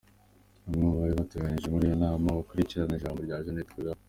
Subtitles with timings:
[0.67, 3.99] Bamwe mu bari bateraniye muri iyo nama, bakurikirana ijambo rya Jeannette Kagame